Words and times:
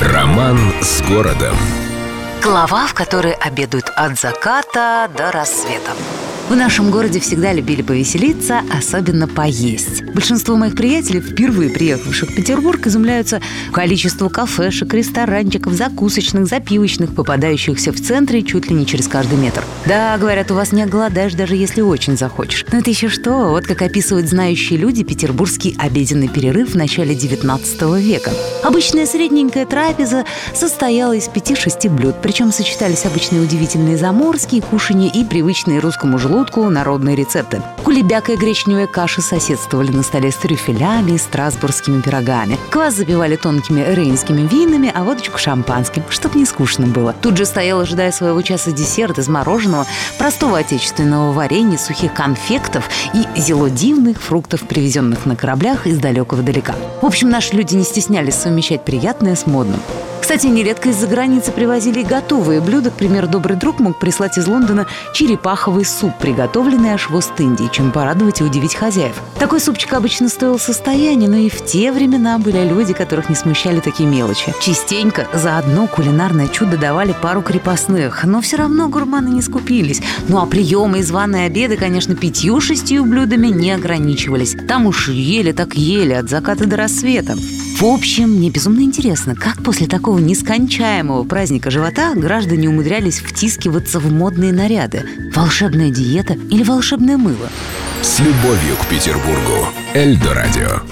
Роман 0.00 0.56
с 0.80 1.02
городом. 1.02 1.54
Глава, 2.42 2.86
в 2.86 2.94
которой 2.94 3.32
обедают 3.34 3.90
от 3.94 4.18
заката 4.18 5.10
до 5.14 5.30
рассвета. 5.30 5.92
В 6.50 6.56
нашем 6.56 6.90
городе 6.90 7.20
всегда 7.20 7.52
любили 7.52 7.80
повеселиться, 7.80 8.62
особенно 8.76 9.28
поесть. 9.28 10.02
Большинство 10.12 10.56
моих 10.56 10.74
приятелей, 10.74 11.20
впервые 11.20 11.70
приехавших 11.70 12.30
в 12.30 12.34
Петербург, 12.34 12.84
изумляются 12.88 13.40
количеству 13.70 14.28
кафешек, 14.28 14.92
ресторанчиков, 14.92 15.74
закусочных, 15.74 16.48
запивочных, 16.48 17.14
попадающихся 17.14 17.92
в 17.92 18.00
центре 18.00 18.42
чуть 18.42 18.68
ли 18.68 18.74
не 18.74 18.84
через 18.84 19.06
каждый 19.06 19.38
метр. 19.38 19.62
Да, 19.86 20.18
говорят, 20.18 20.50
у 20.50 20.56
вас 20.56 20.72
не 20.72 20.82
оголодаешь, 20.82 21.34
даже 21.34 21.54
если 21.54 21.82
очень 21.82 22.18
захочешь. 22.18 22.66
Но 22.72 22.78
это 22.78 22.90
еще 22.90 23.08
что? 23.08 23.50
Вот 23.50 23.66
как 23.66 23.82
описывают 23.82 24.28
знающие 24.28 24.76
люди 24.76 25.04
петербургский 25.04 25.76
обеденный 25.78 26.26
перерыв 26.26 26.70
в 26.70 26.76
начале 26.76 27.14
19 27.14 27.82
века. 28.02 28.32
Обычная 28.64 29.06
средненькая 29.06 29.66
трапеза 29.66 30.24
состояла 30.52 31.12
из 31.12 31.28
пяти-шести 31.28 31.88
блюд, 31.88 32.16
причем 32.20 32.50
сочетались 32.50 33.04
обычные 33.04 33.40
удивительные 33.40 33.96
заморские 33.96 34.62
кушанья 34.62 35.08
и 35.08 35.24
привычные 35.24 35.78
русскому 35.78 36.18
желудку 36.18 36.39
желудку 36.40 36.70
народные 36.70 37.16
рецепты. 37.16 37.60
Кулебяка 37.84 38.32
и 38.32 38.36
гречневая 38.36 38.86
каша 38.86 39.20
соседствовали 39.20 39.90
на 39.90 40.02
столе 40.02 40.30
с 40.30 40.36
трюфелями 40.36 41.12
и 41.12 41.18
страсбургскими 41.18 42.00
пирогами. 42.00 42.58
Квас 42.70 42.94
запивали 42.94 43.36
тонкими 43.36 43.84
рейнскими 43.94 44.46
винами, 44.46 44.90
а 44.94 45.04
водочку 45.04 45.38
шампанским, 45.38 46.02
чтоб 46.08 46.34
не 46.34 46.46
скучно 46.46 46.86
было. 46.86 47.14
Тут 47.20 47.36
же 47.36 47.44
стоял, 47.44 47.80
ожидая 47.80 48.10
своего 48.10 48.40
часа 48.40 48.72
десерт 48.72 49.18
из 49.18 49.28
мороженого, 49.28 49.86
простого 50.18 50.58
отечественного 50.58 51.32
варенья, 51.32 51.76
сухих 51.76 52.14
конфектов 52.14 52.88
и 53.12 53.38
зелодивных 53.38 54.22
фруктов, 54.22 54.62
привезенных 54.62 55.26
на 55.26 55.36
кораблях 55.36 55.86
из 55.86 55.98
далекого 55.98 56.42
далека. 56.42 56.74
В 57.02 57.06
общем, 57.06 57.28
наши 57.28 57.54
люди 57.54 57.74
не 57.74 57.84
стеснялись 57.84 58.34
совмещать 58.34 58.82
приятное 58.82 59.36
с 59.36 59.46
модным. 59.46 59.80
Кстати, 60.30 60.46
нередко 60.46 60.90
из-за 60.90 61.08
границы 61.08 61.50
привозили 61.50 62.04
готовые 62.04 62.60
блюда. 62.60 62.90
К 62.90 62.94
примеру, 62.94 63.26
добрый 63.26 63.56
друг 63.56 63.80
мог 63.80 63.98
прислать 63.98 64.38
из 64.38 64.46
Лондона 64.46 64.86
черепаховый 65.12 65.84
суп, 65.84 66.12
приготовленный 66.20 66.90
аж 66.90 67.10
в 67.10 67.16
Ост-Индии, 67.16 67.68
чем 67.72 67.90
порадовать 67.90 68.40
и 68.40 68.44
удивить 68.44 68.76
хозяев. 68.76 69.20
Такой 69.40 69.58
супчик 69.58 69.92
обычно 69.92 70.28
стоил 70.28 70.56
состояние, 70.60 71.28
но 71.28 71.36
и 71.36 71.48
в 71.48 71.64
те 71.64 71.90
времена 71.90 72.38
были 72.38 72.62
люди, 72.62 72.92
которых 72.92 73.28
не 73.28 73.34
смущали 73.34 73.80
такие 73.80 74.08
мелочи. 74.08 74.54
Частенько 74.62 75.26
за 75.34 75.58
одно 75.58 75.88
кулинарное 75.88 76.46
чудо 76.46 76.76
давали 76.76 77.12
пару 77.20 77.42
крепостных, 77.42 78.22
но 78.22 78.40
все 78.40 78.58
равно 78.58 78.88
гурманы 78.88 79.30
не 79.30 79.42
скупились. 79.42 80.00
Ну 80.28 80.40
а 80.40 80.46
приемы 80.46 81.00
и 81.00 81.02
званые 81.02 81.46
обеды, 81.46 81.76
конечно, 81.76 82.14
пятью-шестью 82.14 83.04
блюдами 83.04 83.48
не 83.48 83.72
ограничивались. 83.72 84.54
Там 84.68 84.86
уж 84.86 85.08
ели 85.08 85.50
так 85.50 85.74
ели 85.74 86.12
от 86.12 86.30
заката 86.30 86.66
до 86.66 86.76
рассвета. 86.76 87.34
В 87.80 87.86
общем, 87.86 88.32
мне 88.32 88.50
безумно 88.50 88.82
интересно, 88.82 89.34
как 89.34 89.62
после 89.62 89.86
такого 89.86 90.18
нескончаемого 90.18 91.24
праздника 91.24 91.70
живота 91.70 92.12
граждане 92.14 92.68
умудрялись 92.68 93.20
втискиваться 93.20 93.98
в 94.00 94.12
модные 94.12 94.52
наряды. 94.52 95.08
Волшебная 95.34 95.88
диета 95.88 96.34
или 96.34 96.62
волшебное 96.62 97.16
мыло? 97.16 97.48
С 98.02 98.18
любовью 98.18 98.76
к 98.82 98.86
Петербургу. 98.86 99.66
Эльдо 99.94 100.34
радио. 100.34 100.82